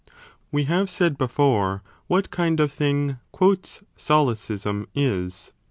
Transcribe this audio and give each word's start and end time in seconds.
We 0.51 0.63
have 0.63 0.89
said 0.89 1.15
before 1.15 1.83
what 2.07 2.31
kind 2.31 2.59
of 2.59 2.71
thing 2.71 3.19
solecism 3.35 4.87
is. 4.95 5.53